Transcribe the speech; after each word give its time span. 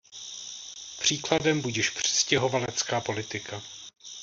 Příkladem 0.99 1.61
budiž 1.61 1.89
přistěhovalecká 1.89 3.01
politika. 3.01 3.61